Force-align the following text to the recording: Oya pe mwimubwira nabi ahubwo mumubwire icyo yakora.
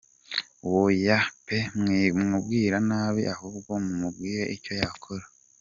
Oya 0.79 1.19
pe 1.45 1.57
mwimubwira 1.79 2.77
nabi 2.89 3.21
ahubwo 3.33 3.71
mumubwire 3.85 4.43
icyo 4.55 4.73
yakora. 4.81 5.25